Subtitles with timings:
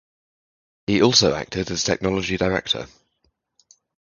[0.87, 2.87] He also acted as technology director.